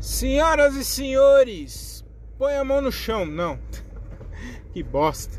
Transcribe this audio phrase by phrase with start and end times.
[0.00, 2.04] Senhoras e senhores,
[2.38, 3.26] põe a mão no chão.
[3.26, 3.58] Não,
[4.72, 5.36] que bosta.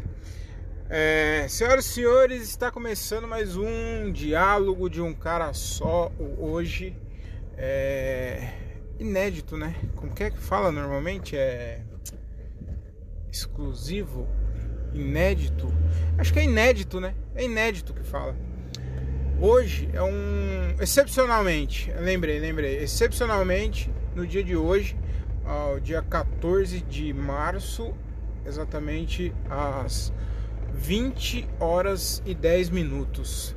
[0.90, 6.94] É, senhoras e senhores, está começando mais um diálogo de um cara só hoje.
[7.58, 8.50] É,
[9.00, 9.74] inédito, né?
[9.96, 11.38] Como que é que fala normalmente?
[11.38, 11.82] É
[13.32, 14.28] exclusivo,
[14.94, 15.74] inédito.
[16.18, 17.16] Acho que é inédito, né?
[17.34, 18.36] É inédito que fala.
[19.40, 24.98] Hoje é um excepcionalmente, lembrei, lembrei, excepcionalmente no dia de hoje,
[25.46, 27.94] ao dia 14 de março,
[28.46, 30.14] exatamente às
[30.74, 33.56] 20 horas e 10 minutos.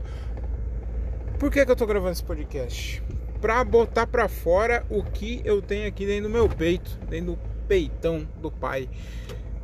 [1.39, 3.03] Por que, que eu tô gravando esse podcast?
[3.41, 7.39] Pra botar pra fora o que eu tenho aqui dentro do meu peito, dentro do
[7.67, 8.89] peitão do pai.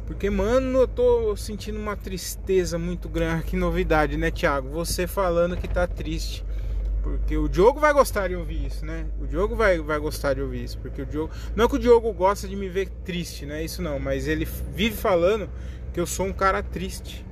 [0.06, 3.44] Porque, mano, eu tô sentindo uma tristeza muito grande.
[3.48, 4.70] Que novidade, né, Thiago?
[4.70, 6.44] Você falando que tá triste.
[7.16, 9.06] Porque o Diogo vai gostar de ouvir isso, né?
[9.20, 10.78] O Diogo vai, vai gostar de ouvir isso.
[10.78, 11.32] Porque o Diogo.
[11.56, 13.98] Não é que o Diogo gosta de me ver triste, não é isso não.
[13.98, 15.48] Mas ele vive falando
[15.92, 17.24] que eu sou um cara triste.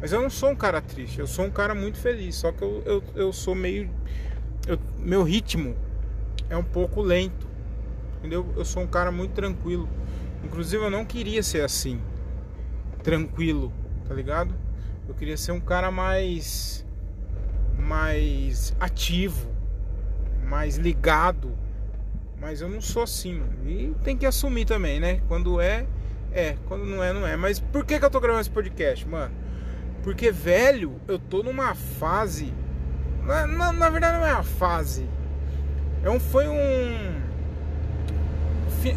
[0.00, 2.36] Mas eu não sou um cara triste, eu sou um cara muito feliz.
[2.36, 3.90] Só que eu, eu, eu sou meio.
[4.66, 5.74] Eu, meu ritmo
[6.50, 7.48] é um pouco lento.
[8.18, 8.46] Entendeu?
[8.56, 9.88] Eu sou um cara muito tranquilo.
[10.44, 12.00] Inclusive eu não queria ser assim
[13.02, 13.72] tranquilo,
[14.06, 14.54] tá ligado?
[15.08, 16.84] Eu queria ser um cara mais
[17.86, 19.50] mais ativo,
[20.44, 21.56] mais ligado,
[22.40, 23.70] mas eu não sou assim, mano.
[23.70, 25.20] E tem que assumir também, né?
[25.28, 25.86] Quando é,
[26.32, 27.36] é, quando não é, não é.
[27.36, 29.34] Mas por que que eu tô gravando esse podcast, mano?
[30.02, 32.52] Porque velho, eu tô numa fase
[33.22, 35.08] na, na, na verdade não é uma fase.
[36.02, 37.24] É um, foi um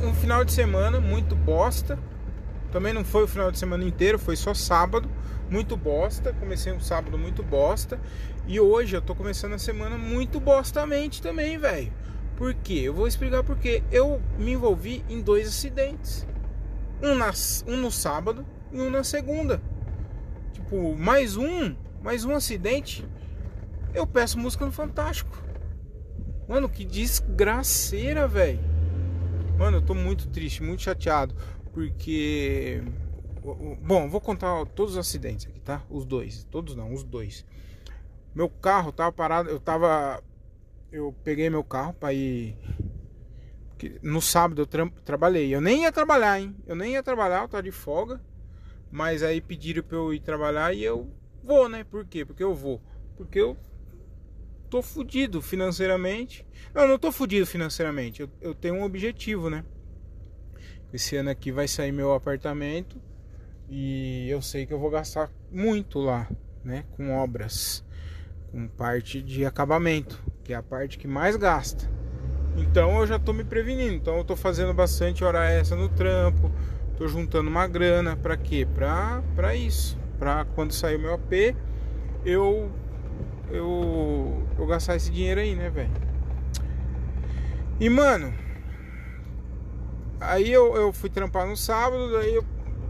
[0.04, 1.98] um final de semana muito bosta
[2.72, 5.10] também não foi o final de semana inteiro, foi só sábado,
[5.50, 6.34] muito bosta.
[6.34, 8.00] Comecei um sábado muito bosta.
[8.48, 11.92] E hoje eu tô começando a semana muito bostamente também, velho.
[12.38, 12.82] Por quê?
[12.86, 13.84] Eu vou explicar por quê.
[13.92, 16.26] Eu me envolvi em dois acidentes.
[17.04, 19.62] Um, nas, um no sábado e um na segunda.
[20.54, 23.06] Tipo, mais um, mais um acidente.
[23.94, 25.44] Eu peço música no Fantástico.
[26.48, 28.60] Mano, que desgraceira, velho.
[29.58, 31.36] Mano, eu tô muito triste, muito chateado
[31.78, 32.82] porque
[33.84, 35.84] bom, vou contar todos os acidentes aqui, tá?
[35.92, 37.46] Os dois, todos não, os dois.
[38.34, 40.24] Meu carro tava parado, eu tava
[40.92, 42.56] eu peguei meu carro para ir
[44.02, 45.54] no sábado eu tra trabalhei.
[45.54, 46.56] Eu nem ia trabalhar, hein?
[46.66, 48.22] Eu nem ia trabalhar, eu tava de folga.
[48.90, 51.12] Mas aí pediram para eu ir trabalhar e eu
[51.44, 51.84] vou, né?
[51.84, 52.26] Por quê?
[52.26, 52.82] Porque eu vou.
[53.16, 53.58] Porque eu
[54.70, 56.46] tô fudido financeiramente.
[56.74, 58.22] Não, não tô fudido financeiramente.
[58.22, 59.64] Eu, eu tenho um objetivo, né?
[60.92, 63.00] Esse ano aqui vai sair meu apartamento
[63.70, 66.30] e eu sei que eu vou gastar muito lá,
[66.64, 67.84] né, com obras,
[68.52, 71.90] com parte de acabamento, que é a parte que mais gasta.
[72.56, 73.96] Então eu já tô me prevenindo.
[73.96, 76.52] Então eu tô fazendo bastante hora essa no trampo,
[76.98, 78.68] tô juntando uma grana para quê?
[78.74, 81.56] Para para isso, para quando sair o meu AP,
[82.26, 82.72] eu
[83.50, 85.92] eu eu gastar esse dinheiro aí, né, velho?
[87.80, 88.34] E mano,
[90.20, 92.44] Aí eu, eu fui trampar no sábado, daí eu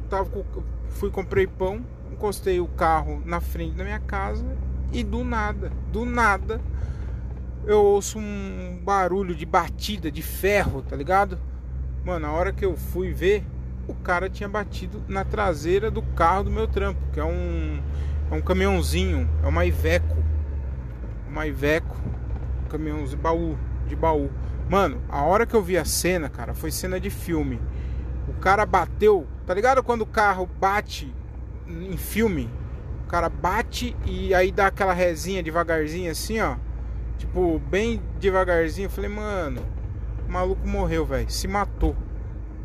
[0.10, 0.44] tava com,
[0.90, 4.46] fui comprei pão, encostei o carro na frente da minha casa
[4.92, 6.62] e do nada, do nada,
[7.66, 11.40] eu ouço um barulho de batida de ferro, tá ligado?
[12.06, 13.46] Mano, na hora que eu fui ver,
[13.88, 17.82] o cara tinha batido na traseira do carro do meu trampo, que é um
[18.30, 20.18] é um caminhãozinho, é uma Iveco.
[21.30, 21.98] Uma Iveco,
[22.66, 24.30] um caminhãozinho baú, de baú.
[24.70, 27.60] Mano, a hora que eu vi a cena, cara, foi cena de filme.
[28.28, 31.14] O cara bateu, tá ligado quando o carro bate
[31.68, 32.50] em filme?
[33.08, 36.58] O cara bate e aí dá aquela resinha devagarzinho assim, ó.
[37.18, 38.86] Tipo, bem devagarzinho.
[38.86, 39.64] Eu falei, mano,
[40.28, 41.30] o maluco morreu, velho.
[41.32, 41.96] Se matou.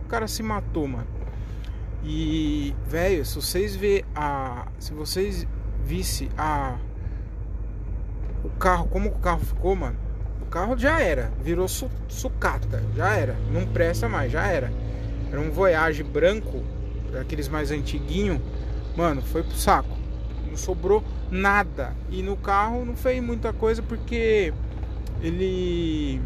[0.04, 1.06] O cara se matou, mano.
[2.04, 4.66] E, velho, se vocês ver a.
[4.78, 5.47] Se vocês
[5.82, 6.76] visse a.
[8.44, 9.97] O carro, como o carro ficou, mano
[10.52, 14.70] carro já era, virou su sucata, já era, não presta mais, já era.
[15.31, 16.62] Era um Voyage branco,
[17.19, 18.40] aqueles mais antiguinho,
[18.94, 20.01] mano, foi pro saco.
[20.52, 21.96] Não sobrou nada.
[22.10, 24.52] E no carro não fez muita coisa porque
[25.22, 26.20] ele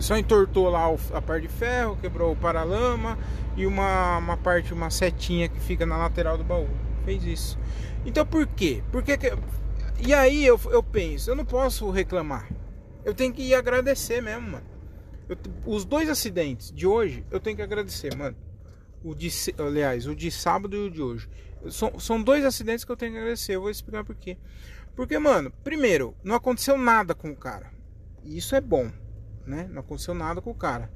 [0.00, 3.16] só entortou lá a parte de ferro, quebrou o paralama
[3.56, 6.68] e uma, uma parte, uma setinha que fica na lateral do baú.
[7.04, 7.56] Fez isso.
[8.04, 8.82] Então por quê?
[8.90, 9.32] Porque que...
[10.04, 12.48] E aí eu, eu penso, eu não posso reclamar.
[13.04, 14.66] Eu tenho que agradecer mesmo, mano.
[15.28, 18.36] Eu, os dois acidentes de hoje, eu tenho que agradecer, mano.
[19.04, 21.28] O de, aliás, o de sábado e o de hoje.
[21.70, 23.54] São, são dois acidentes que eu tenho que agradecer.
[23.54, 24.36] Eu vou explicar por quê.
[24.94, 27.72] Porque, mano, primeiro, não aconteceu nada com o cara.
[28.22, 28.90] E isso é bom,
[29.46, 29.68] né?
[29.70, 30.90] Não aconteceu nada com o cara.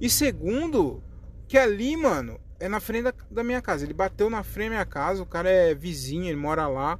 [0.00, 1.02] E segundo,
[1.46, 3.84] que ali, mano, é na frente da, da, minha casa.
[3.84, 6.98] Ele bateu na frente da minha casa, o cara é vizinho, ele mora lá.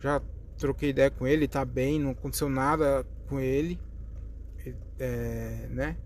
[0.00, 0.20] Já
[0.58, 3.80] troquei ideia com ele, tá bem, não aconteceu nada com ele.
[4.98, 5.96] É, né?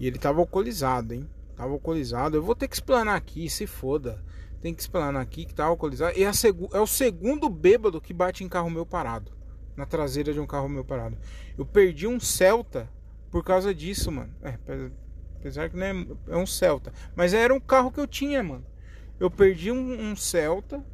[0.00, 1.28] E ele tava alcoolizado, hein?
[1.54, 2.36] Tava alcoolizado.
[2.36, 4.22] Eu vou ter que explanar aqui, se foda.
[4.62, 6.16] Tem que explanar aqui que tá alcoolizado.
[6.16, 9.32] E é, o segundo bêbado que bate em carro meu parado.
[9.76, 11.18] Na traseira de um carro meu parado.
[11.58, 12.88] Eu perdi um Celta
[13.28, 14.32] por causa disso, mano.
[14.40, 14.56] É,
[15.36, 16.92] apesar que não é, é um Celta.
[17.16, 18.64] Mas era um carro que eu tinha, mano.
[19.18, 20.84] Eu perdi um, um Celta.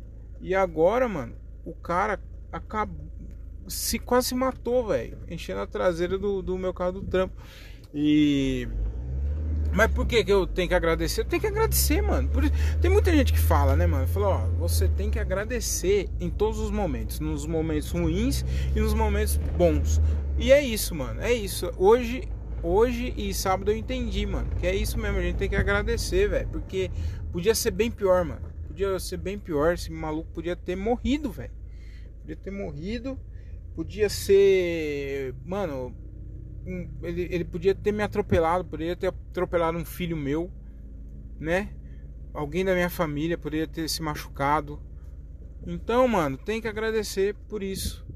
[0.40, 2.18] E agora, mano, o cara
[2.50, 3.06] acabou.
[3.66, 5.18] Se quase matou, velho.
[5.28, 7.36] Enchendo a traseira do, do meu carro do trampo.
[7.92, 8.66] E
[9.72, 11.20] mas por que, que eu tenho que agradecer?
[11.20, 12.28] Eu tenho que agradecer, mano.
[12.28, 12.42] Por...
[12.80, 14.06] Tem muita gente que fala, né, mano?
[14.06, 17.20] Fala, ó, você tem que agradecer em todos os momentos.
[17.20, 18.44] Nos momentos ruins
[18.74, 20.00] e nos momentos bons.
[20.38, 21.20] E é isso, mano.
[21.20, 21.70] É isso.
[21.76, 22.28] Hoje,
[22.62, 24.48] hoje e sábado eu entendi, mano.
[24.58, 25.18] Que é isso mesmo.
[25.18, 26.48] A gente tem que agradecer, velho.
[26.48, 26.90] Porque
[27.30, 28.42] podia ser bem pior, mano.
[28.66, 29.74] Podia ser bem pior.
[29.74, 31.52] Esse maluco podia ter morrido, velho.
[32.20, 33.18] Podia ter morrido.
[33.74, 35.34] Podia ser.
[35.44, 35.94] Mano,
[37.02, 40.50] ele, ele podia ter me atropelado, poderia ter atropelado um filho meu,
[41.40, 41.70] né?
[42.34, 44.80] Alguém da minha família poderia ter se machucado.
[45.66, 48.06] Então, mano, tem que agradecer por isso,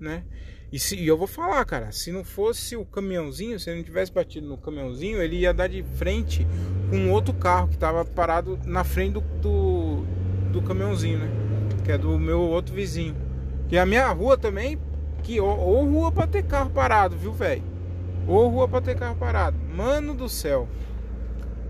[0.00, 0.24] né?
[0.70, 3.84] E, se, e eu vou falar, cara, se não fosse o caminhãozinho, se ele não
[3.84, 6.46] tivesse batido no caminhãozinho, ele ia dar de frente
[6.90, 10.04] com outro carro que estava parado na frente do, do,
[10.52, 11.30] do, caminhãozinho, né?
[11.84, 13.16] Que é do meu outro vizinho.
[13.66, 14.78] Que a minha rua também,
[15.22, 17.77] que ou, ou rua para ter carro parado, viu, velho?
[18.28, 19.56] Ou rua para ter carro parado.
[19.74, 20.68] Mano do céu.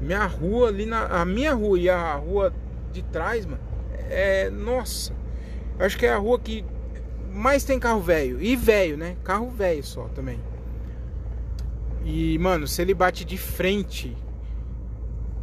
[0.00, 1.06] Minha rua ali na.
[1.06, 2.52] A minha rua e a rua
[2.92, 3.62] de trás, mano.
[4.10, 4.50] É.
[4.50, 5.14] Nossa.
[5.78, 6.64] Acho que é a rua que
[7.32, 8.42] mais tem carro velho.
[8.42, 9.16] E velho, né?
[9.22, 10.40] Carro velho só também.
[12.04, 14.16] E, mano, se ele bate de frente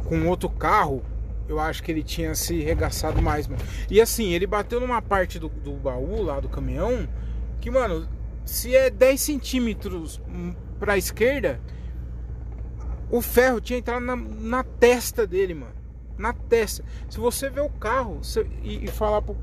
[0.04, 1.02] com outro carro,
[1.48, 3.62] eu acho que ele tinha se regaçado mais, mano.
[3.90, 7.08] E assim, ele bateu numa parte do, do baú lá do caminhão
[7.60, 8.08] que, mano,
[8.44, 10.20] se é 10 centímetros
[10.78, 11.60] para a esquerda,
[13.10, 15.74] o ferro tinha entrado na, na, testa dele, mano.
[16.18, 16.84] Na testa.
[17.08, 18.20] Se você ver o carro
[18.62, 19.36] e, e, falar pro,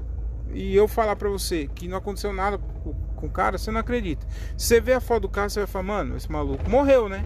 [0.51, 3.79] e eu falar para você que não aconteceu nada com, com, o cara, você não
[3.79, 4.25] acredita.
[4.57, 7.23] Se você vê a foto do carro, você vai falar, mano, esse maluco morreu, né?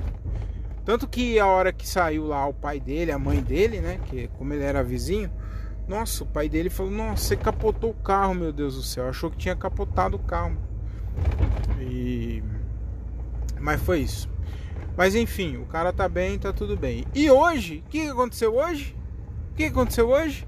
[0.86, 4.00] Tanto que a hora que saiu lá o pai dele, a mãe dele, né?
[4.06, 5.32] Que como ele era vizinho,
[5.88, 9.08] nossa, o pai dele falou, nossa, você capotou o carro, meu Deus do céu.
[9.08, 10.58] Achou que tinha capotado o carro.
[11.80, 12.44] E
[13.60, 14.30] mas foi isso.
[14.98, 17.06] Mas enfim, o cara tá bem, tá tudo bem.
[17.14, 18.96] E hoje, o que aconteceu hoje?
[19.52, 20.48] O que aconteceu hoje?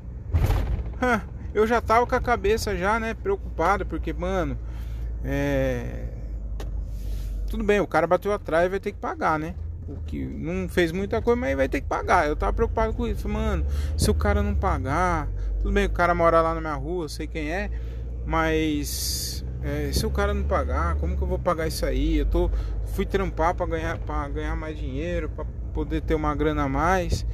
[1.54, 4.58] eu já tava com a cabeça já, né, preocupado, porque, mano,
[5.24, 6.08] é...
[7.50, 9.56] Tudo bem, o cara bateu atrás e vai ter que pagar, né?
[9.88, 12.28] O que não fez muita coisa, mas vai ter que pagar.
[12.28, 13.66] Eu tava preocupado com isso, mano.
[13.98, 15.28] Se o cara não pagar,
[15.58, 17.72] tudo bem, o cara mora lá na minha rua, eu sei quem é,
[18.26, 22.18] mas é, se o cara não pagar, como que eu vou pagar isso aí?
[22.18, 22.50] Eu tô
[22.94, 24.00] fui trampar para ganhar
[24.34, 27.26] ganhar mais dinheiro, para poder ter uma grana a mais.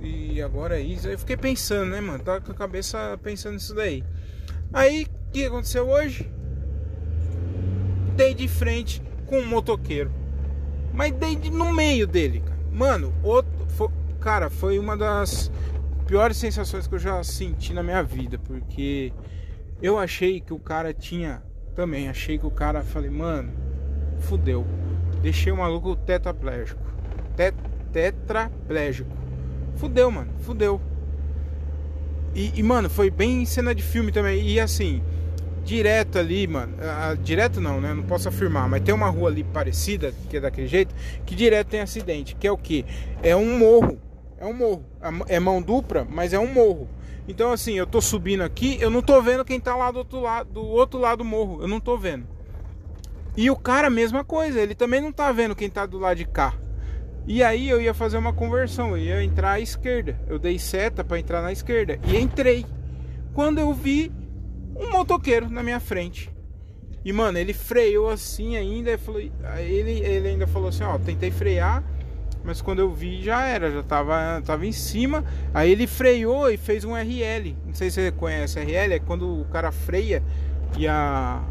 [0.00, 1.08] E agora é isso.
[1.08, 2.18] Eu fiquei pensando, né, mano?
[2.22, 4.02] Tava com a cabeça pensando nisso daí.
[4.72, 6.30] Aí, o que aconteceu hoje?
[8.16, 10.10] Dei de frente com um motoqueiro.
[10.92, 12.58] Mas dei de, no meio dele, cara.
[12.72, 13.88] Mano, outro, foi,
[14.20, 15.52] cara, foi uma das
[16.06, 19.12] piores sensações que eu já senti na minha vida, porque
[19.82, 21.42] eu achei que o cara tinha
[21.80, 23.50] também achei que o cara falei, mano,
[24.18, 24.66] fudeu.
[25.22, 26.82] Deixei o maluco tetraplégico.
[27.34, 27.56] Tet
[27.90, 29.10] tetraplégico.
[29.76, 30.30] Fudeu, mano.
[30.40, 30.78] Fudeu.
[32.34, 34.46] E, e, mano, foi bem cena de filme também.
[34.46, 35.02] E assim,
[35.64, 36.74] direto ali, mano.
[36.82, 37.94] Ah, direto não, né?
[37.94, 38.68] Não posso afirmar.
[38.68, 40.94] Mas tem uma rua ali parecida, que é daquele jeito,
[41.24, 42.36] que direto tem acidente.
[42.36, 42.84] Que é o que?
[43.22, 43.98] É um morro.
[44.38, 44.84] É um morro.
[45.28, 46.86] É mão dupla, mas é um morro.
[47.30, 50.20] Então assim, eu tô subindo aqui, eu não tô vendo quem tá lá do outro
[50.20, 51.62] lado, do outro lado do morro.
[51.62, 52.26] Eu não tô vendo.
[53.36, 56.24] E o cara, mesma coisa, ele também não tá vendo quem tá do lado de
[56.24, 56.54] cá.
[57.28, 60.20] E aí eu ia fazer uma conversão, eu ia entrar à esquerda.
[60.26, 62.66] Eu dei seta para entrar na esquerda e entrei.
[63.32, 64.10] Quando eu vi
[64.74, 66.34] um motoqueiro na minha frente.
[67.04, 68.98] E mano, ele freou assim ainda,
[69.60, 71.84] ele, ele ainda falou assim, ó, tentei frear,
[72.44, 75.24] mas quando eu vi já era, já tava, tava em cima.
[75.52, 77.56] Aí ele freou e fez um RL.
[77.66, 80.22] Não sei se você conhece RL, é quando o cara freia
[80.78, 81.42] e a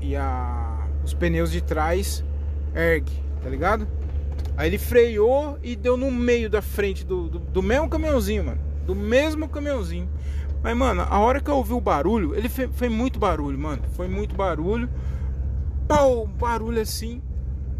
[0.00, 2.24] e a os pneus de trás
[2.74, 3.88] ergue, tá ligado?
[4.56, 8.60] Aí ele freou e deu no meio da frente do, do, do mesmo caminhãozinho, mano.
[8.86, 10.08] Do mesmo caminhãozinho.
[10.62, 13.82] Mas, mano, a hora que eu ouvi o barulho, ele fez, foi muito barulho, mano.
[13.96, 14.88] Foi muito barulho.
[15.88, 17.22] Pau, barulho assim.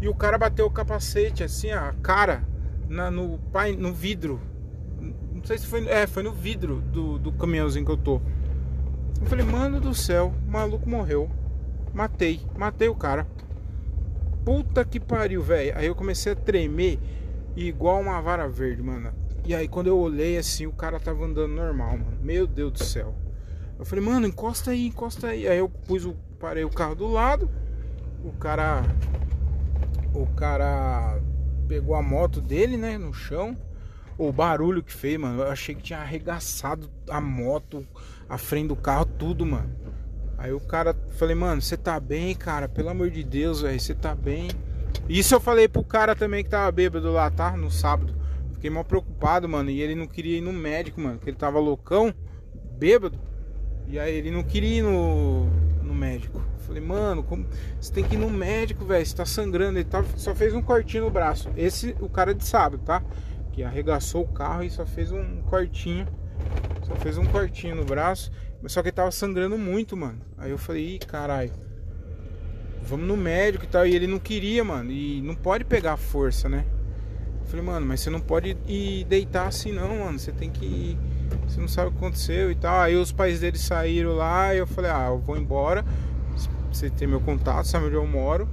[0.01, 2.43] E o cara bateu o capacete, assim, a cara
[2.89, 4.41] na, no, pai, no vidro.
[5.31, 5.87] Não sei se foi.
[5.87, 8.21] É, foi no vidro do, do caminhãozinho que eu tô.
[9.19, 11.29] Eu falei, mano do céu, o maluco morreu.
[11.93, 13.27] Matei, matei o cara.
[14.43, 15.77] Puta que pariu, velho.
[15.77, 16.99] Aí eu comecei a tremer
[17.55, 19.13] igual uma vara verde, mano.
[19.45, 22.17] E aí quando eu olhei assim, o cara tava andando normal, mano.
[22.21, 23.13] Meu Deus do céu.
[23.77, 25.47] Eu falei, mano, encosta aí, encosta aí.
[25.47, 26.15] Aí eu pus o.
[26.39, 27.49] Parei o carro do lado.
[28.23, 28.83] O cara.
[30.13, 31.19] O cara
[31.67, 33.57] pegou a moto dele, né, no chão.
[34.17, 35.41] O barulho que fez, mano.
[35.41, 37.85] Eu achei que tinha arregaçado a moto,
[38.29, 39.73] a frente do carro, tudo, mano.
[40.37, 42.67] Aí o cara, falei, mano, você tá bem, cara?
[42.67, 44.49] Pelo amor de Deus, velho, você tá bem?
[45.07, 47.55] Isso eu falei pro cara também que tava bêbado lá, tá?
[47.55, 48.15] No sábado.
[48.53, 49.69] Fiquei mal preocupado, mano.
[49.69, 51.15] E ele não queria ir no médico, mano.
[51.17, 52.13] Porque ele tava loucão,
[52.77, 53.19] bêbado.
[53.87, 55.45] E aí ele não queria ir no,
[55.83, 56.41] no médico.
[56.71, 57.45] Falei, mano, como...
[57.81, 59.05] você tem que ir no médico, velho.
[59.05, 59.77] Você tá sangrando.
[59.77, 60.01] Ele tá...
[60.15, 61.49] só fez um cortinho no braço.
[61.57, 63.03] Esse, o cara de sábado, tá?
[63.51, 66.07] Que arregaçou o carro e só fez um cortinho.
[66.83, 68.31] Só fez um cortinho no braço.
[68.61, 70.21] Mas só que ele tava sangrando muito, mano.
[70.37, 71.51] Aí eu falei, ih, caralho.
[72.83, 73.85] Vamos no médico e tal.
[73.85, 74.93] E ele não queria, mano.
[74.93, 76.63] E não pode pegar força, né?
[77.41, 80.17] Eu falei, mano, mas você não pode ir deitar assim não, mano.
[80.17, 80.97] Você tem que ir.
[81.47, 82.79] Você não sabe o que aconteceu e tal.
[82.79, 85.83] Aí os pais dele saíram lá eu falei, ah, eu vou embora.
[86.71, 88.47] Você tem meu contato, sabe onde eu moro.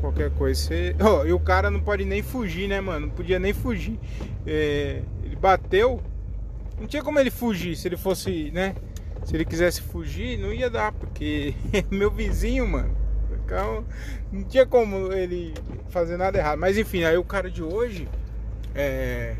[0.00, 0.96] Qualquer coisa você.
[1.00, 3.06] Oh, e o cara não pode nem fugir, né, mano?
[3.06, 3.98] Não podia nem fugir.
[4.46, 5.02] É...
[5.22, 6.00] Ele bateu.
[6.78, 8.74] Não tinha como ele fugir se ele fosse, né?
[9.24, 11.54] Se ele quisesse fugir, não ia dar, porque
[11.90, 12.96] meu vizinho, mano.
[13.44, 13.84] Então,
[14.30, 15.54] não tinha como ele
[15.88, 16.58] fazer nada errado.
[16.58, 18.06] Mas enfim, aí o cara de hoje
[18.74, 19.34] é,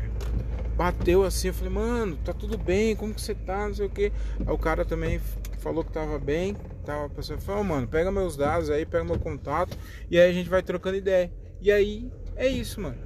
[0.75, 3.67] bateu assim, eu falei, mano, tá tudo bem, como que você tá?
[3.67, 4.11] Não sei o que.
[4.39, 5.19] Aí o cara também
[5.59, 6.55] falou que tava bem.
[6.89, 9.77] Tava a pessoa falou, oh, mano, pega meus dados aí, pega meu contato.
[10.09, 11.31] E aí a gente vai trocando ideia.
[11.61, 12.97] E aí é isso, mano.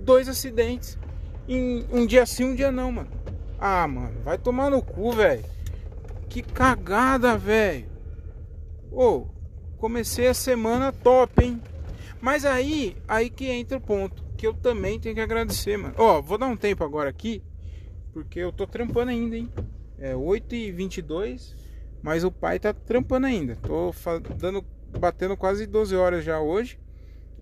[0.00, 0.98] Dois acidentes.
[1.46, 3.10] Em um dia sim, um dia não, mano.
[3.58, 5.44] Ah, mano, vai tomar no cu, velho.
[6.30, 7.84] Que cagada, velho.
[8.90, 9.26] Ô,
[9.76, 11.60] comecei a semana top, hein?
[12.22, 14.24] Mas aí, aí que entra o ponto.
[14.34, 15.94] Que eu também tenho que agradecer, mano.
[15.98, 17.42] Ó, vou dar um tempo agora aqui.
[18.14, 19.52] Porque eu tô trampando ainda, hein?
[19.98, 21.67] É 8h22.
[22.02, 23.56] Mas o pai tá trampando ainda.
[23.56, 23.92] Tô
[24.36, 24.64] dando,
[24.98, 26.78] batendo quase 12 horas já hoje.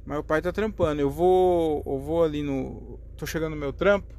[0.05, 1.01] Mas o pai tá trampando.
[1.01, 2.99] Eu vou, eu vou ali no.
[3.17, 4.15] Tô chegando no meu trampo.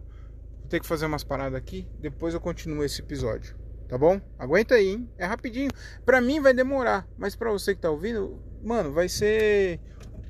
[0.59, 1.87] Vou ter que fazer umas paradas aqui.
[1.99, 3.55] Depois eu continuo esse episódio
[3.87, 4.19] tá bom?
[4.37, 5.09] Aguenta aí, hein?
[5.17, 5.71] É rapidinho.
[6.05, 9.79] Pra mim vai demorar, mas pra você que tá ouvindo, mano, vai ser.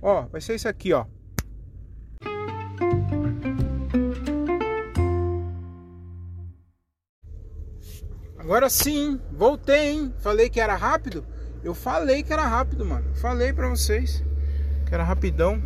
[0.02, 1.06] Ó, vai ser isso aqui, ó.
[8.48, 10.14] Agora sim, voltei, hein?
[10.20, 11.28] Falei que era rápido.
[11.62, 13.14] Eu falei que era rápido, mano.
[13.16, 14.24] Falei pra vocês
[14.86, 15.62] que era rapidão.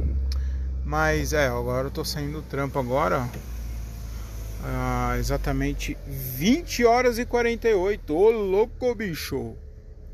[0.84, 3.30] Mas é, agora eu tô saindo do trampo agora,
[4.64, 8.16] ah, exatamente 20 horas e 48.
[8.16, 9.56] Ô louco, bicho!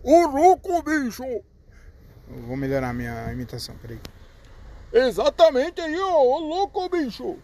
[0.03, 1.23] Ô louco, bicho!
[1.23, 4.01] Eu vou melhorar minha imitação, peraí.
[4.91, 7.37] Exatamente aí, ó, ô louco, bicho!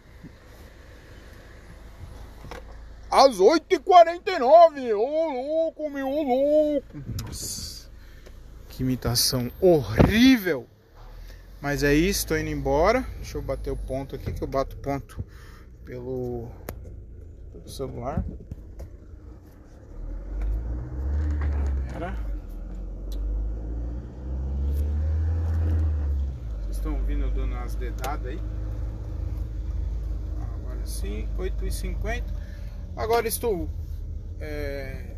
[3.14, 6.98] Às 8h49, ô louco, meu, louco!
[7.24, 7.88] Nossa,
[8.68, 10.66] que imitação horrível!
[11.62, 13.06] Mas é isso, tô indo embora.
[13.18, 15.24] Deixa eu bater o ponto aqui, que eu bato ponto
[15.86, 16.50] pelo
[17.54, 18.26] do celular.
[21.92, 22.18] Pera.
[26.62, 28.42] Vocês estão ouvindo eu dando umas dedadas aí?
[30.56, 32.24] Agora sim, 8h50.
[32.96, 33.70] Agora estou.
[34.40, 35.16] É...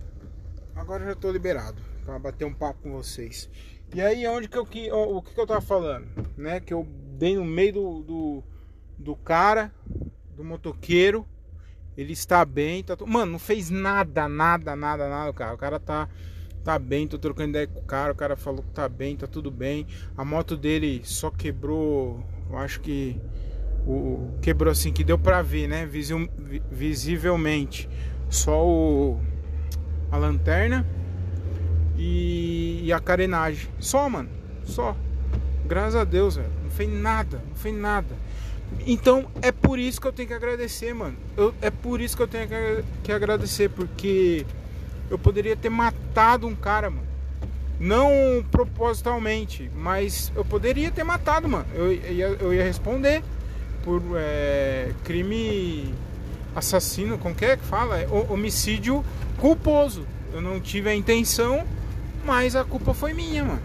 [0.76, 3.50] Agora já estou liberado para bater um papo com vocês.
[3.94, 6.60] E aí, onde que eu que o que, que eu tava falando, né?
[6.60, 6.86] Que eu
[7.18, 8.44] dei no meio do, do,
[8.98, 9.74] do cara,
[10.36, 11.26] do motoqueiro,
[11.98, 12.98] ele está bem, tá.
[13.06, 15.54] Mano, não fez nada, nada, nada, nada, cara.
[15.54, 16.10] O cara tá
[16.64, 19.28] tá bem, tô trocando ideia com o cara, o cara falou que tá bem, tá
[19.28, 19.86] tudo bem.
[20.18, 23.22] A moto dele só quebrou, eu acho que
[23.86, 25.88] o quebrou assim que deu para ver, né,
[26.72, 27.88] visivelmente.
[28.30, 29.20] Só o
[30.12, 30.86] a lanterna
[31.98, 33.70] e, e a carenagem.
[33.80, 34.30] Só, mano.
[34.66, 34.96] Só.
[35.66, 36.50] Graças a Deus, velho.
[36.64, 38.16] Não fez nada, não fez nada.
[38.86, 41.16] Então é por isso que eu tenho que agradecer, mano.
[41.38, 44.46] Eu, é por isso que eu tenho que, que agradecer, porque
[45.10, 47.06] eu poderia ter matado um cara, mano.
[47.80, 51.66] Não propositalmente, mas eu poderia ter matado, mano.
[51.74, 53.22] Eu, eu, ia, eu ia responder
[53.86, 55.94] por é, crime
[56.56, 58.00] assassino, como que é que fala?
[58.00, 59.06] É, homicídio
[59.38, 60.06] culposo.
[60.34, 61.64] Eu não tive a intenção,
[62.26, 63.62] mas a culpa foi minha, mano.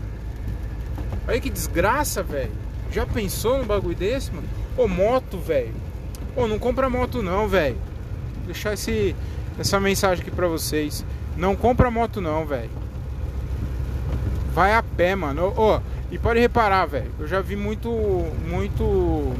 [1.26, 2.52] Olha que desgraça, velho.
[2.92, 4.46] Já pensou no bagulho desse, mano?
[4.76, 5.72] Ô, moto, velho.
[6.34, 7.76] Pô, não compra moto não, velho.
[8.46, 9.16] Deixar esse,
[9.58, 11.04] essa mensagem aqui pra vocês.
[11.36, 12.70] Não compra moto não, velho.
[14.52, 15.52] Vai a pé, mano.
[15.56, 17.10] Ó, oh, e pode reparar, velho.
[17.18, 17.90] Eu já vi muito,
[18.48, 19.32] muito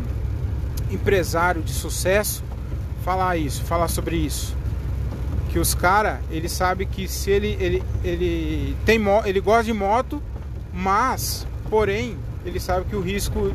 [0.90, 2.42] empresário de sucesso
[3.04, 4.56] falar isso, falar sobre isso.
[5.50, 10.22] Que os cara, ele sabe que se ele ele ele tem ele gosta de moto,
[10.72, 13.52] mas porém ele sabe que o risco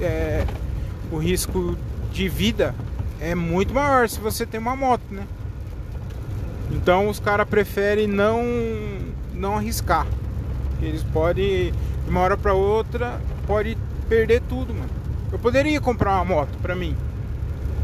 [0.00, 0.44] é,
[1.10, 1.76] o risco
[2.12, 2.74] de vida
[3.20, 5.26] é muito maior se você tem uma moto, né?
[6.70, 8.44] Então os caras preferem não
[9.34, 10.06] não arriscar.
[10.80, 13.76] Eles podem de uma hora para outra pode
[14.08, 15.01] perder tudo, mano.
[15.32, 16.94] Eu poderia comprar uma moto pra mim,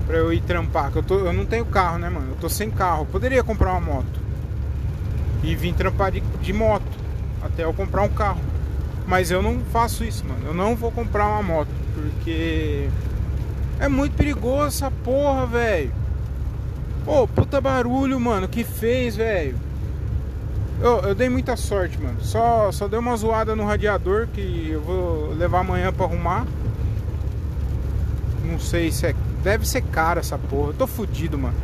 [0.06, 0.92] pra eu ir trampar.
[0.92, 2.32] Que eu, tô, eu não tenho carro, né, mano?
[2.32, 3.02] Eu tô sem carro.
[3.02, 4.20] Eu poderia comprar uma moto
[5.42, 6.84] e vir trampar de, de moto
[7.42, 8.40] até eu comprar um carro.
[9.06, 10.46] Mas eu não faço isso, mano.
[10.46, 12.88] Eu não vou comprar uma moto porque
[13.80, 15.92] é muito perigoso essa porra, velho.
[17.06, 19.56] Ô, oh, puta barulho, mano, que fez, velho.
[20.80, 22.18] Eu, eu, dei muita sorte, mano.
[22.20, 26.46] Só, só deu uma zoada no radiador que eu vou levar amanhã pra arrumar.
[28.58, 29.14] Não sei se é.
[29.44, 30.70] Deve ser caro essa porra.
[30.70, 31.54] Eu tô fudido, mano.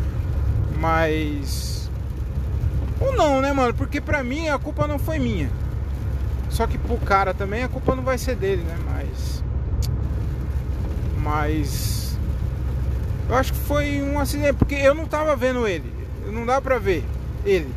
[0.78, 1.90] Mas.
[3.00, 3.74] Ou não, né, mano?
[3.74, 5.50] Porque pra mim a culpa não foi minha.
[6.48, 8.76] Só que pro cara também a culpa não vai ser dele, né?
[8.86, 9.44] Mas.
[11.18, 12.18] Mas.
[13.28, 15.92] Eu acho que foi um acidente, porque eu não tava vendo ele.
[16.30, 17.02] Não dá pra ver
[17.44, 17.74] ele.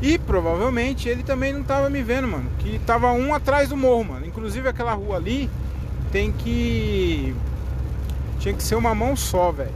[0.00, 2.48] E provavelmente ele também não tava me vendo, mano.
[2.60, 4.26] Que tava um atrás do morro, mano.
[4.26, 5.50] Inclusive aquela rua ali
[6.12, 7.34] tem que.
[8.44, 9.72] Tinha que ser uma mão só, velho.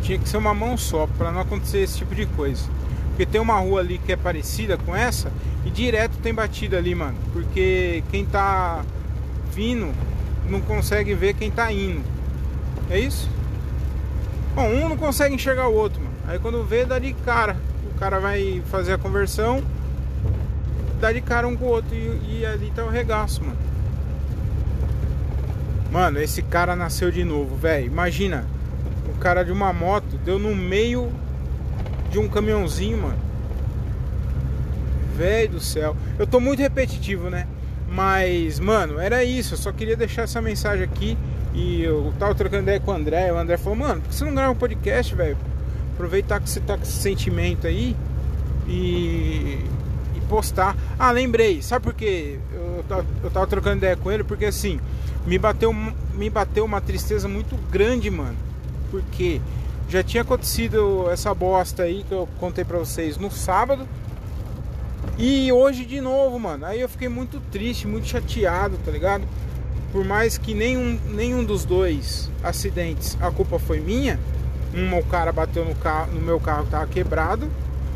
[0.00, 2.70] Tinha que ser uma mão só para não acontecer esse tipo de coisa.
[3.08, 5.32] Porque tem uma rua ali que é parecida com essa
[5.64, 7.16] e direto tem batida ali, mano.
[7.32, 8.84] Porque quem tá
[9.52, 9.92] vindo
[10.48, 12.04] não consegue ver quem tá indo.
[12.88, 13.28] É isso?
[14.54, 16.14] Bom, um não consegue enxergar o outro, mano.
[16.28, 17.56] Aí quando vê, dá de cara.
[17.92, 19.64] O cara vai fazer a conversão,
[21.00, 21.92] dá de cara um com o outro.
[21.92, 23.71] E, e ali tá o regaço, mano.
[25.92, 27.86] Mano, esse cara nasceu de novo, velho.
[27.86, 28.46] Imagina,
[29.14, 31.12] o cara de uma moto deu no meio
[32.10, 33.18] de um caminhãozinho, mano.
[35.14, 35.94] Velho do céu.
[36.18, 37.46] Eu tô muito repetitivo, né?
[37.90, 39.52] Mas, mano, era isso.
[39.52, 41.18] Eu só queria deixar essa mensagem aqui.
[41.52, 43.30] E eu tava trocando ideia com o André.
[43.30, 45.36] O André falou, mano, por que você não grava um podcast, velho?
[45.92, 47.94] Aproveitar que você tá com esse sentimento aí
[48.66, 49.58] e,
[50.16, 50.74] e postar.
[50.98, 51.60] Ah, lembrei.
[51.60, 52.38] Sabe por quê?
[52.54, 54.80] Eu tava, eu tava trocando ideia com ele porque assim,
[55.26, 58.36] me bateu, me bateu uma tristeza muito grande, mano.
[58.90, 59.40] Porque
[59.88, 63.86] já tinha acontecido essa bosta aí que eu contei pra vocês no sábado.
[65.18, 66.64] E hoje de novo, mano.
[66.66, 69.24] Aí eu fiquei muito triste, muito chateado, tá ligado?
[69.92, 74.18] Por mais que nenhum, nenhum dos dois acidentes a culpa foi minha.
[74.74, 77.48] Uma o cara bateu no, carro, no meu carro que tava quebrado.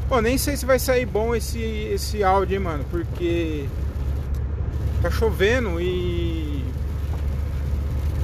[0.08, 2.84] Pô, nem sei se vai sair bom esse, esse áudio, hein, mano.
[2.90, 3.64] Porque
[5.00, 6.45] tá chovendo e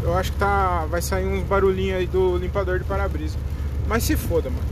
[0.03, 3.39] eu acho que tá vai sair uns barulhinhos aí do limpador de para-brisa.
[3.87, 4.67] Mas se foda, mano.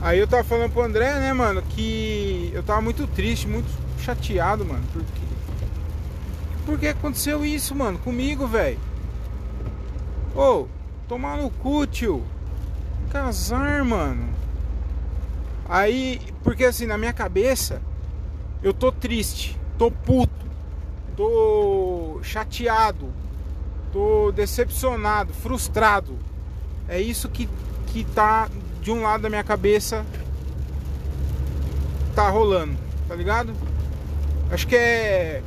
[0.00, 4.64] Aí eu tava falando pro André, né, mano, que eu tava muito triste, muito chateado,
[4.64, 4.82] mano.
[4.92, 5.22] Porque.
[6.66, 8.78] Porque aconteceu isso, mano, comigo, velho.
[10.34, 10.66] Ô,
[11.08, 12.24] tomar no cu, tio.
[13.10, 14.28] Casar, mano.
[15.68, 17.80] Aí, porque assim, na minha cabeça,
[18.62, 20.46] eu tô triste, tô puto,
[21.16, 23.08] tô chateado,
[23.92, 26.16] tô decepcionado, frustrado.
[26.88, 27.48] É isso que
[27.88, 28.48] que tá
[28.80, 30.04] de um lado da minha cabeça
[32.14, 32.74] tá rolando,
[33.06, 33.52] tá ligado?
[34.50, 35.42] Acho que é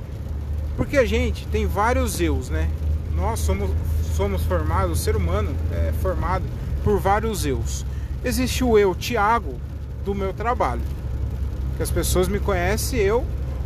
[0.77, 2.69] porque a gente tem vários eus, né?
[3.15, 3.71] Nós somos
[4.15, 6.45] somos formados, o ser humano é formado
[6.83, 7.85] por vários eus.
[8.23, 9.59] Existe o eu Tiago
[10.05, 10.81] do meu trabalho,
[11.75, 13.25] que as pessoas me conhecem eu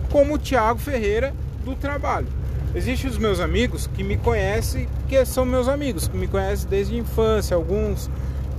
[0.09, 2.27] como Tiago Ferreira do trabalho.
[2.75, 6.95] Existem os meus amigos que me conhecem, que são meus amigos, que me conhecem desde
[6.95, 8.09] a infância, alguns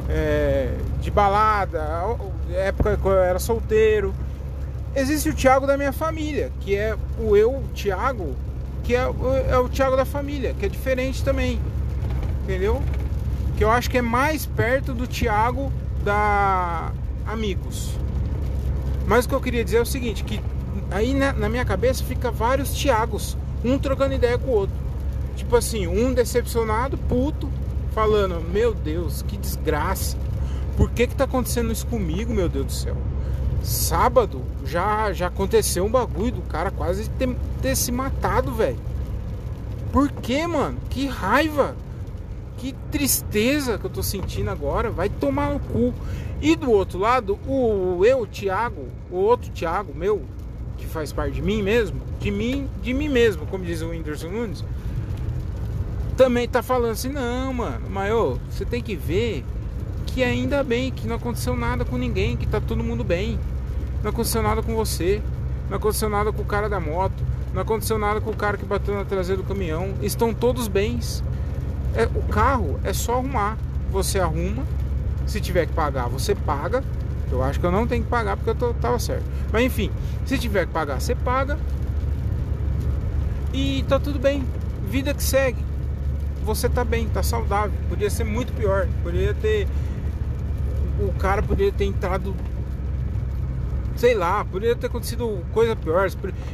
[0.08, 1.80] é, de balada,
[2.52, 4.12] época que eu era solteiro.
[4.96, 8.34] Existe o Thiago da minha família, que é o eu, Thiago,
[8.82, 9.02] que é,
[9.48, 11.60] é o Thiago da família, que é diferente também.
[12.42, 12.82] Entendeu?
[13.56, 16.90] Que eu acho que é mais perto do Thiago da
[17.24, 17.92] Amigos.
[19.06, 20.40] Mas o que eu queria dizer é o seguinte, que
[20.90, 24.76] aí na, na minha cabeça fica vários Thiagos, um trocando ideia com o outro.
[25.36, 27.48] Tipo assim, um decepcionado, puto,
[27.92, 30.16] falando: Meu Deus, que desgraça.
[30.76, 32.96] Por que que tá acontecendo isso comigo, meu Deus do céu?
[33.62, 37.28] Sábado já já aconteceu um bagulho do cara quase ter,
[37.60, 38.78] ter se matado, velho.
[39.92, 40.78] Por que, mano?
[40.88, 41.74] Que raiva.
[42.56, 44.90] que tristeza que eu tô sentindo agora.
[44.90, 45.92] Vai tomar no cu.
[46.40, 50.22] E do outro lado, o eu, Thiago, o outro Thiago, meu,
[50.80, 54.28] que faz parte de mim mesmo, de mim, de mim mesmo, como diz o Whindersson
[54.28, 54.64] Nunes,
[56.16, 58.12] também tá falando assim, não, mano, mas
[58.50, 59.44] você tem que ver
[60.06, 63.38] que ainda bem que não aconteceu nada com ninguém, que tá todo mundo bem.
[64.02, 65.22] Não aconteceu nada com você,
[65.68, 67.22] não aconteceu nada com o cara da moto,
[67.54, 69.94] não aconteceu nada com o cara que bateu na traseira do caminhão.
[70.02, 71.22] Estão todos bens.
[71.94, 73.56] É, o carro é só arrumar.
[73.90, 74.64] Você arruma,
[75.26, 76.84] se tiver que pagar, você paga.
[77.30, 79.24] Eu acho que eu não tenho que pagar porque eu tô, tava certo.
[79.52, 79.90] Mas enfim,
[80.26, 81.58] se tiver que pagar, você paga.
[83.52, 84.44] E tá tudo bem.
[84.88, 85.64] Vida que segue.
[86.44, 87.72] Você tá bem, tá saudável.
[87.88, 88.88] Podia ser muito pior.
[89.02, 89.68] Poderia ter.
[91.00, 92.34] O cara poderia ter entrado.
[93.96, 96.10] Sei lá, poderia ter acontecido coisa pior.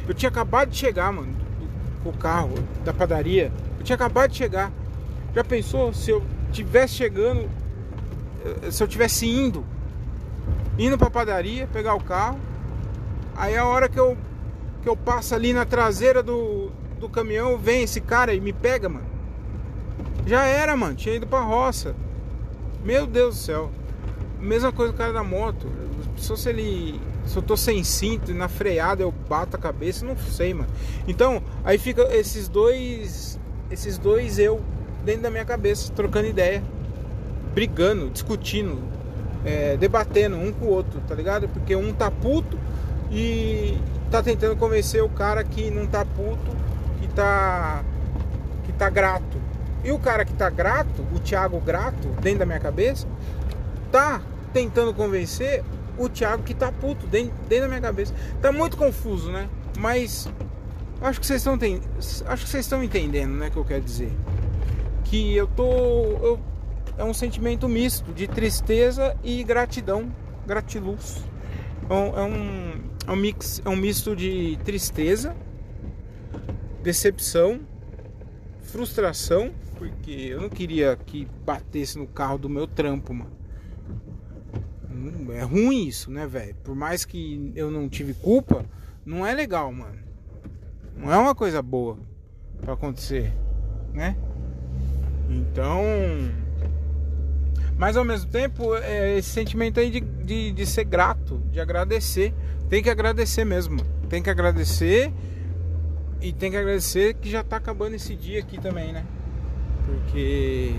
[0.07, 1.33] Eu tinha acabado de chegar, mano,
[2.03, 3.51] com o carro da padaria.
[3.79, 4.71] Eu tinha acabado de chegar.
[5.33, 7.49] Já pensou se eu tivesse chegando,
[8.63, 9.63] eh, se eu tivesse indo,
[10.77, 12.39] indo pra padaria, pegar o carro,
[13.35, 14.17] aí a hora que eu
[14.81, 18.87] que eu passo ali na traseira do, do caminhão, vem esse cara e me pega,
[18.87, 19.05] mano.
[20.25, 21.95] Já era, mano, tinha ido pra roça.
[22.83, 23.71] Meu Deus do céu.
[24.39, 25.67] Mesma coisa o cara da moto.
[26.15, 27.01] Se ele.
[27.25, 30.69] Se eu tô sem cinto e na freada eu bato a cabeça, não sei, mano.
[31.07, 33.37] Então, aí fica esses dois.
[33.69, 34.61] Esses dois eu
[35.03, 36.63] dentro da minha cabeça, trocando ideia,
[37.53, 38.77] brigando, discutindo,
[39.45, 41.47] é, debatendo um com o outro, tá ligado?
[41.49, 42.57] Porque um tá puto
[43.11, 43.77] e
[44.11, 46.55] tá tentando convencer o cara que não tá puto,
[47.01, 47.83] que tá
[48.65, 49.37] que tá grato.
[49.83, 53.07] E o cara que tá grato, o Thiago grato, dentro da minha cabeça,
[53.91, 54.21] tá
[54.51, 55.63] tentando convencer
[55.97, 58.13] o Thiago que tá puto dentro, dentro da minha cabeça.
[58.41, 59.47] Tá muito confuso, né?
[59.77, 60.29] Mas
[61.01, 61.53] acho que vocês estão
[62.25, 64.11] acho que vocês estão entendendo, né, que eu quero dizer
[65.09, 65.63] que eu tô.
[65.63, 66.39] Eu,
[66.97, 70.11] é um sentimento misto de tristeza e gratidão,
[70.45, 71.23] gratiluz.
[71.89, 75.35] É um, é um mix, é um misto de tristeza,
[76.83, 77.61] decepção,
[78.63, 83.37] frustração, porque eu não queria que batesse no carro do meu trampo, mano.
[85.33, 86.55] É ruim isso, né, velho?
[86.63, 88.65] Por mais que eu não tive culpa,
[89.05, 89.99] não é legal, mano.
[90.97, 91.97] Não é uma coisa boa
[92.59, 93.31] para acontecer,
[93.93, 94.17] né?
[95.29, 95.83] Então.
[97.77, 102.33] Mas ao mesmo tempo, é esse sentimento aí de, de, de ser grato, de agradecer.
[102.69, 103.79] Tem que agradecer mesmo.
[104.09, 105.13] Tem que agradecer.
[106.19, 109.05] E tem que agradecer que já tá acabando esse dia aqui também, né?
[109.85, 110.73] Porque.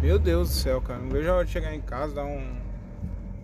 [0.00, 1.00] Meu Deus do céu, cara.
[1.00, 2.56] Não vejo a hora de chegar em casa, dar um,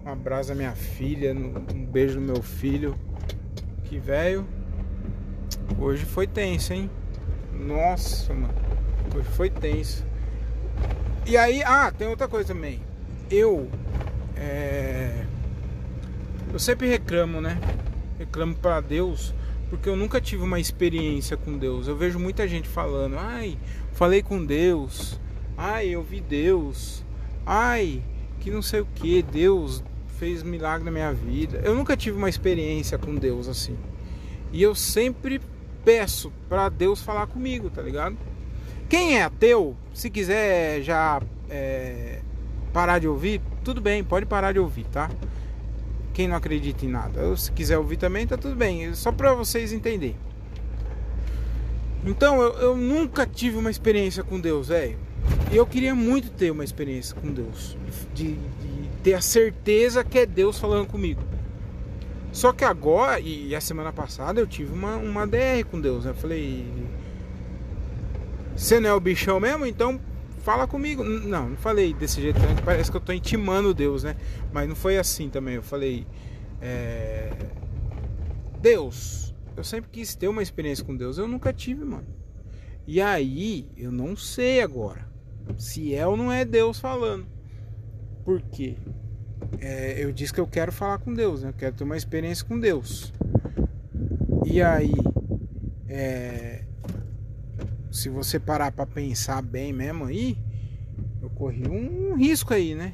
[0.05, 2.97] um abraço à minha filha, um beijo no meu filho.
[3.85, 4.47] Que velho.
[5.79, 6.89] Hoje foi tenso, hein?
[7.53, 8.55] Nossa, mano.
[9.17, 10.05] Hoje foi tenso.
[11.31, 12.83] E aí, ah, tem outra coisa também.
[13.31, 13.71] Eu.
[14.35, 15.25] É,
[16.53, 17.57] eu sempre reclamo, né?
[18.19, 19.33] Reclamo para Deus
[19.69, 21.87] porque eu nunca tive uma experiência com Deus.
[21.87, 23.57] Eu vejo muita gente falando: ai,
[23.93, 25.21] falei com Deus,
[25.57, 27.05] ai, eu vi Deus,
[27.47, 28.03] ai,
[28.41, 29.85] que não sei o que, Deus
[30.19, 31.61] fez milagre na minha vida.
[31.63, 33.79] Eu nunca tive uma experiência com Deus assim.
[34.53, 35.41] E eu sempre
[35.85, 38.17] peço para Deus falar comigo, tá ligado?
[38.91, 42.19] Quem é ateu, se quiser já é,
[42.73, 45.09] parar de ouvir, tudo bem, pode parar de ouvir, tá?
[46.13, 49.33] Quem não acredita em nada, ou se quiser ouvir também, tá tudo bem, só para
[49.33, 50.17] vocês entenderem.
[52.05, 54.99] Então, eu, eu, nunca tive uma experiência com Deus, velho.
[55.53, 57.77] E eu queria muito ter uma experiência com Deus,
[58.13, 61.23] de, de ter a certeza que é Deus falando comigo.
[62.33, 66.05] Só que agora, e a semana passada, eu tive uma, uma DR com Deus.
[66.05, 66.11] Né?
[66.11, 66.67] Eu falei,
[68.61, 69.65] você não é o bichão mesmo?
[69.65, 69.99] Então
[70.43, 71.03] fala comigo.
[71.03, 72.55] Não, não falei desse jeito, né?
[72.63, 74.15] parece que eu tô intimando Deus, né?
[74.53, 75.55] Mas não foi assim também.
[75.55, 76.07] Eu falei,
[76.61, 77.33] é...
[78.61, 82.07] Deus, eu sempre quis ter uma experiência com Deus, eu nunca tive, mano.
[82.87, 85.09] E aí, eu não sei agora
[85.57, 87.27] se é ou não é Deus falando.
[88.27, 88.77] Por quê?
[89.59, 91.49] É, eu disse que eu quero falar com Deus, né?
[91.49, 93.11] Eu quero ter uma experiência com Deus.
[94.45, 94.93] E aí,
[95.89, 96.65] é,
[97.91, 100.39] se você parar para pensar bem mesmo aí,
[101.21, 102.93] eu corri um risco aí, né?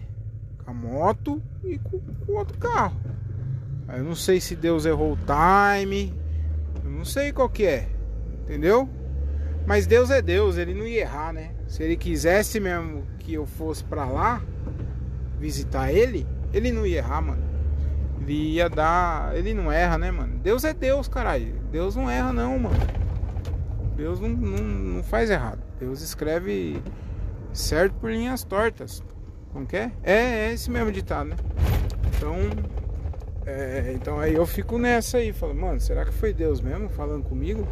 [0.65, 3.01] Com a moto e com o outro carro.
[3.89, 6.13] Eu não sei se Deus errou o time,
[6.83, 7.89] eu não sei qual que é,
[8.43, 8.89] entendeu?
[9.67, 11.53] Mas Deus é Deus, ele não ia errar, né?
[11.69, 14.43] Se ele quisesse mesmo que eu fosse para lá
[15.39, 17.45] visitar ele, ele não ia errar, mano.
[18.21, 20.39] Ele ia dar, ele não erra, né, mano?
[20.39, 21.55] Deus é Deus, caralho.
[21.71, 23.06] Deus não erra não, mano.
[23.97, 25.63] Deus não, não, não faz errado.
[25.81, 26.83] Deus escreve
[27.53, 29.03] certo por linhas tortas.
[29.53, 29.91] Como que é?
[30.03, 30.15] É,
[30.49, 31.37] é esse mesmo ditado, né?
[32.17, 32.37] Então,
[33.47, 37.25] é, então aí eu fico nessa aí, falo, mano, será que foi Deus mesmo falando
[37.25, 37.67] comigo?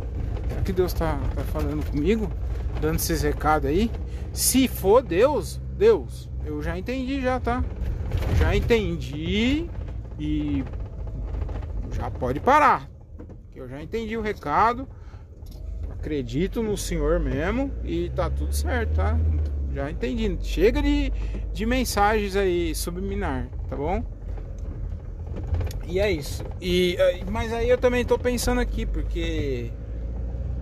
[0.48, 2.30] Será que Deus tá, tá falando comigo?
[2.80, 3.90] Dando esses recados aí?
[4.32, 7.62] Se for Deus, Deus, eu já entendi já, tá?
[8.38, 9.68] Já entendi
[10.18, 10.64] e
[11.92, 12.88] já pode parar.
[13.54, 14.88] Eu já entendi o recado.
[16.04, 19.18] Acredito no Senhor mesmo e tá tudo certo, tá?
[19.74, 20.36] Já entendi.
[20.42, 21.10] Chega de,
[21.50, 24.04] de mensagens aí subliminar, tá bom?
[25.86, 26.44] E é isso.
[26.60, 26.98] E,
[27.30, 29.70] mas aí eu também tô pensando aqui, porque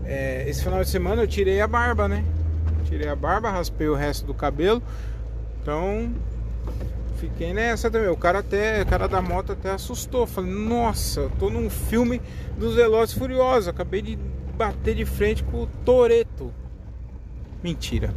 [0.04, 2.24] é, esse final de semana eu tirei a barba, né?
[2.84, 4.80] Tirei a barba, raspei o resto do cabelo.
[5.60, 6.08] Então
[7.16, 8.10] fiquei nessa também.
[8.10, 10.24] O cara até, o cara da moto até assustou.
[10.24, 12.22] Falei, nossa, tô num filme
[12.56, 13.66] dos Velozes Furiosos.
[13.66, 14.16] Acabei de
[14.62, 16.52] bater de frente com o Toreto.
[17.62, 18.14] Mentira.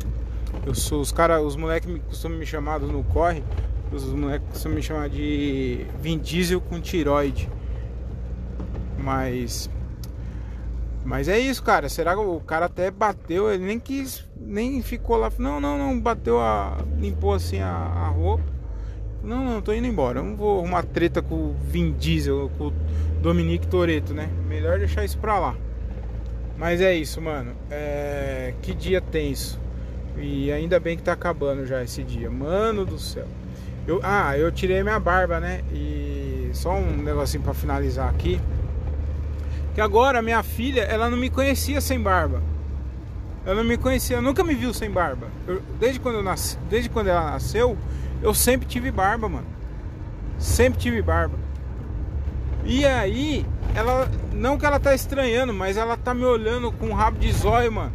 [0.66, 3.44] Eu sou os cara, os moleques costumam me chamar no corre.
[3.92, 7.50] Os moleques costumam me chamar de Vin Diesel com tiroide.
[8.98, 9.70] Mas
[11.04, 11.88] mas é isso, cara.
[11.88, 13.52] Será que o cara até bateu?
[13.52, 15.32] Ele nem quis, nem ficou lá.
[15.38, 16.00] Não, não, não.
[16.00, 16.78] Bateu a.
[16.98, 18.44] Limpou assim a, a roupa.
[19.24, 20.20] Não, não, tô indo embora.
[20.20, 22.74] Eu não vou arrumar treta com o Vin Diesel, com o
[23.22, 24.30] Dominique Toreto, né?
[24.48, 25.56] Melhor deixar isso pra lá.
[26.58, 27.54] Mas é isso, mano.
[27.70, 28.54] É...
[28.62, 29.60] Que dia tenso.
[30.18, 32.30] E ainda bem que tá acabando já esse dia.
[32.30, 33.28] Mano do céu.
[33.88, 34.00] Eu...
[34.04, 35.62] Ah, eu tirei minha barba, né?
[35.72, 38.40] E só um negocinho pra finalizar aqui.
[39.74, 42.42] Que agora minha filha, ela não me conhecia sem barba.
[43.46, 45.28] Ela não me conhecia, nunca me viu sem barba.
[45.46, 47.78] Eu, desde quando eu nasci, desde quando ela nasceu,
[48.24, 49.46] eu sempre tive barba, mano.
[50.40, 51.38] Sempre tive barba.
[52.66, 54.10] E aí, ela.
[54.34, 57.72] Não que ela tá estranhando, mas ela tá me olhando com um rabo de zóio,
[57.72, 57.94] mano.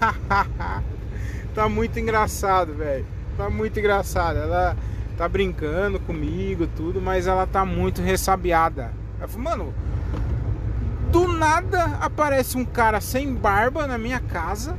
[1.54, 3.04] tá muito engraçado, velho.
[3.36, 4.38] Tá muito engraçado.
[4.38, 4.76] Ela
[5.18, 8.92] tá brincando comigo, tudo, mas ela tá muito ressabiada.
[9.18, 9.74] Ela falou, mano,
[11.10, 14.76] do nada aparece um cara sem barba na minha casa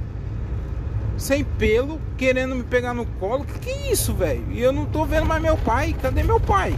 [1.22, 3.46] sem pelo, querendo me pegar no colo.
[3.46, 4.44] Que que é isso, velho?
[4.52, 5.96] E eu não tô vendo mais meu pai.
[6.02, 6.78] Cadê meu pai?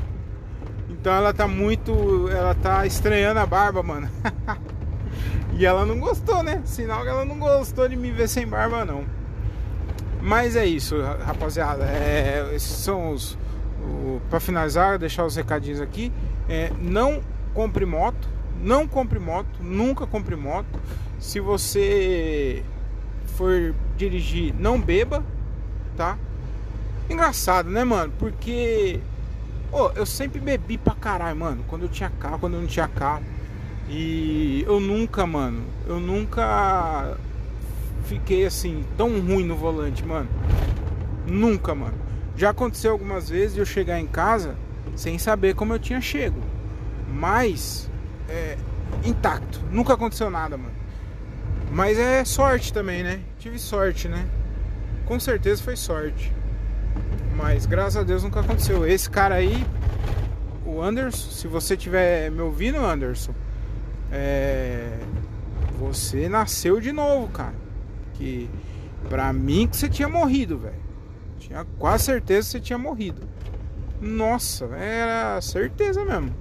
[1.03, 2.29] Então ela tá muito.
[2.29, 4.09] Ela tá estranhando a barba, mano.
[5.51, 6.61] e ela não gostou, né?
[6.63, 9.03] Sinal que ela não gostou de me ver sem barba, não.
[10.21, 11.83] Mas é isso, rapaziada.
[11.83, 13.37] É, esses são os.
[14.29, 16.09] Pra finalizar, deixar os recadinhos aqui.
[16.47, 17.21] É, não
[17.53, 18.25] compre moto.
[18.61, 19.59] Não compre moto.
[19.59, 20.79] Nunca compre moto.
[21.19, 22.63] Se você
[23.35, 25.21] for dirigir, não beba,
[25.97, 26.17] tá?
[27.09, 28.13] Engraçado, né, mano?
[28.17, 29.01] Porque
[29.73, 31.65] oh, eu sempre bebi pra caralho, mano.
[31.67, 33.23] Quando eu tinha carro, quando eu não tinha carro.
[33.89, 37.17] E eu nunca, mano, eu nunca
[38.05, 40.29] fiquei assim tão ruim no volante, mano.
[41.27, 41.95] Nunca, mano.
[42.35, 44.55] Já aconteceu algumas vezes eu chegar em casa
[44.95, 46.39] sem saber como eu tinha chego.
[47.09, 47.89] Mas
[48.29, 48.57] é,
[49.03, 49.59] intacto.
[49.71, 50.73] Nunca aconteceu nada, mano.
[51.71, 53.19] Mas é sorte também, né?
[53.39, 54.25] Tive sorte, né?
[55.05, 56.31] Com certeza foi sorte.
[57.35, 58.87] Mas graças a Deus nunca aconteceu.
[58.87, 59.65] Esse cara aí,
[60.65, 63.33] o Anderson, se você tiver me ouvindo, Anderson,
[64.11, 64.99] é...
[65.79, 67.55] você nasceu de novo, cara.
[68.13, 68.49] Que
[69.09, 70.83] pra mim que você tinha morrido, velho.
[71.39, 73.27] Tinha quase certeza que você tinha morrido.
[73.99, 76.33] Nossa, era certeza mesmo.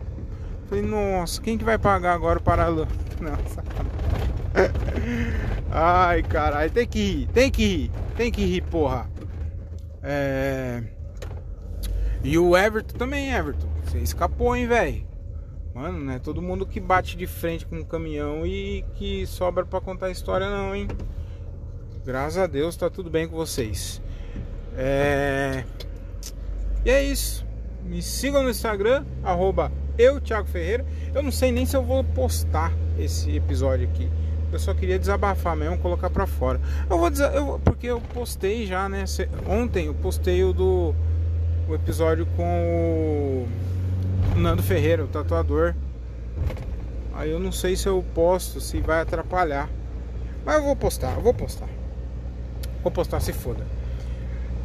[0.68, 2.88] Falei, nossa, quem que vai pagar agora o paralelo?
[3.20, 3.62] Nossa.
[5.70, 9.11] Ai, caralho, tem que rir, tem que rir, tem que rir, porra.
[10.02, 10.82] É...
[12.24, 13.68] E o Everton também, Everton.
[13.84, 15.06] Você escapou, hein, velho?
[15.74, 19.64] Mano, não é todo mundo que bate de frente com um caminhão e que sobra
[19.64, 20.86] para contar história, não, hein?
[22.04, 24.02] Graças a Deus tá tudo bem com vocês.
[24.76, 25.64] É...
[26.84, 27.46] E é isso.
[27.84, 30.84] Me sigam no Instagram, arroba eu, Thiago Ferreira.
[31.14, 34.10] Eu não sei nem se eu vou postar esse episódio aqui.
[34.52, 36.60] Eu só queria desabafar mesmo, colocar pra fora.
[36.88, 39.04] Eu vou dizer, eu, porque eu postei já, né?
[39.48, 40.94] Ontem eu postei o do
[41.68, 43.46] o episódio com
[44.34, 45.74] o Nando Ferreira, o tatuador.
[47.14, 49.70] Aí eu não sei se eu posto, se vai atrapalhar.
[50.44, 51.68] Mas eu vou postar, eu vou postar.
[52.82, 53.64] Vou postar se foda.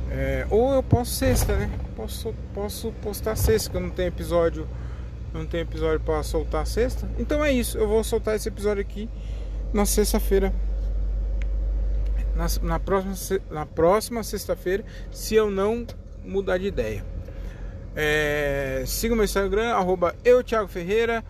[0.09, 1.69] É, ou eu posso sexta, né?
[1.95, 4.67] Posso, posso postar sexta, que eu não tenho episódio.
[5.33, 7.07] Não tenho episódio para soltar sexta.
[7.19, 7.77] Então é isso.
[7.77, 9.09] Eu vou soltar esse episódio aqui
[9.73, 10.53] na sexta-feira.
[12.35, 15.85] Na, na, próxima, na próxima sexta-feira, se eu não
[16.23, 17.03] mudar de ideia.
[17.95, 21.23] É, siga meu Instagram, arroba eu, Thiago Ferreira.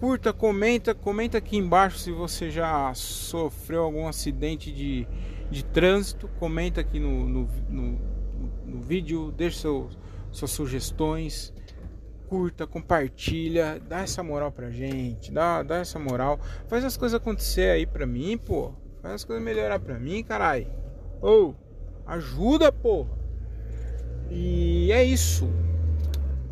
[0.00, 5.06] Curta, comenta, comenta aqui embaixo se você já sofreu algum acidente de,
[5.48, 6.28] de trânsito.
[6.40, 8.00] Comenta aqui no, no, no,
[8.66, 9.90] no vídeo, deixa seu,
[10.32, 11.54] suas sugestões,
[12.32, 17.68] curta, compartilha, dá essa moral pra gente, dá, dá essa moral, faz as coisas acontecer
[17.68, 18.72] aí pra mim, pô.
[19.02, 20.66] Faz as coisas melhorar pra mim, carai.
[21.20, 23.06] Ou, oh, ajuda, pô.
[24.30, 25.52] E é isso.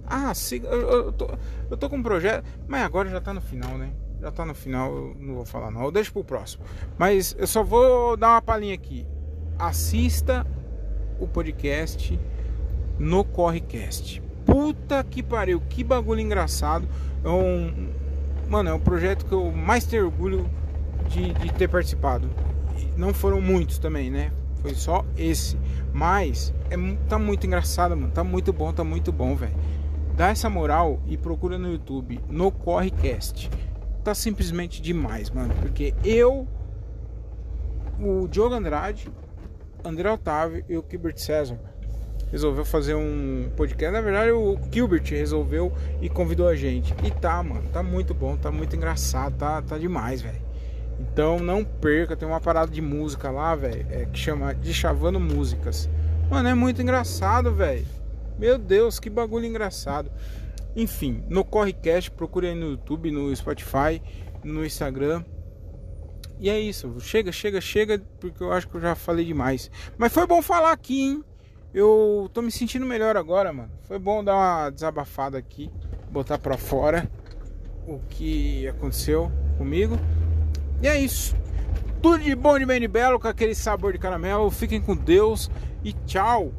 [0.04, 0.68] Ah, siga.
[0.68, 1.30] Eu, eu, tô,
[1.70, 3.90] eu tô com um projeto, mas agora já tá no final, né?
[4.20, 5.84] Já tá no final, eu não vou falar não.
[5.84, 6.62] Eu deixo pro próximo.
[6.98, 9.06] Mas eu só vou dar uma palhinha aqui.
[9.58, 10.46] Assista
[11.18, 12.20] o podcast
[12.98, 14.29] no Correcast.
[14.44, 16.88] Puta que pariu, que bagulho engraçado.
[17.24, 17.90] É um,
[18.48, 20.48] mano, é um projeto que eu mais tenho orgulho
[21.08, 22.28] de, de ter participado.
[22.96, 24.32] Não foram muitos também, né?
[24.56, 25.58] Foi só esse.
[25.92, 26.76] Mas é,
[27.08, 28.12] tá muito engraçado, mano.
[28.12, 29.54] Tá muito bom, tá muito bom, velho.
[30.16, 33.50] Dá essa moral e procura no YouTube, no Correcast.
[34.04, 35.54] Tá simplesmente demais, mano.
[35.60, 36.46] Porque eu,
[37.98, 39.10] o Diogo Andrade,
[39.84, 41.58] André Otávio e o Gilbert César
[42.30, 43.92] resolveu fazer um podcast.
[43.92, 46.94] Na verdade, o Gilbert resolveu e convidou a gente.
[47.04, 50.40] E tá, mano, tá muito bom, tá muito engraçado, tá, tá demais, velho.
[51.00, 55.18] Então não perca, tem uma parada de música lá, velho, é, que chama de Chavando
[55.18, 55.88] Músicas.
[56.30, 57.86] Mano, é muito engraçado, velho.
[58.38, 60.10] Meu Deus, que bagulho engraçado.
[60.76, 64.00] Enfim, no Correcast, procure aí no YouTube, no Spotify,
[64.44, 65.24] no Instagram.
[66.38, 69.70] E é isso, chega, chega, chega, porque eu acho que eu já falei demais.
[69.98, 71.24] Mas foi bom falar aqui, hein?
[71.72, 73.70] Eu tô me sentindo melhor agora, mano.
[73.82, 75.70] Foi bom dar uma desabafada aqui,
[76.10, 77.08] botar pra fora
[77.86, 79.96] o que aconteceu comigo.
[80.82, 81.36] E é isso.
[82.02, 84.50] Tudo de bom de bem de belo com aquele sabor de caramelo.
[84.50, 85.50] Fiquem com Deus
[85.84, 86.52] e tchau.